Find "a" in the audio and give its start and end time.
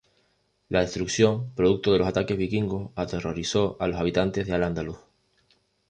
3.79-3.87